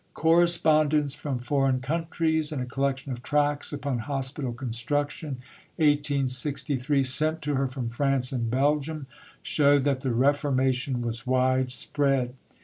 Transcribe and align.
Correspondence 0.15 1.13
from 1.13 1.37
foreign 1.37 1.79
countries, 1.79 2.51
and 2.51 2.59
a 2.59 2.65
collection 2.65 3.11
of 3.11 3.21
tracts 3.21 3.71
upon 3.71 3.99
Hospital 3.99 4.51
Construction 4.51 5.37
(1863) 5.75 7.03
sent 7.03 7.43
to 7.43 7.53
her 7.53 7.67
from 7.67 7.87
France 7.87 8.31
and 8.31 8.49
Belgium, 8.49 9.05
show 9.43 9.77
that 9.77 10.01
the 10.01 10.11
"reformation" 10.11 11.03
was 11.03 11.27
widespread. 11.27 12.33